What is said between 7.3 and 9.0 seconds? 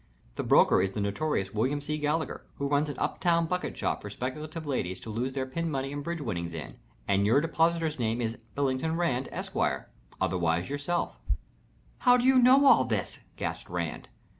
depositor's name is Billington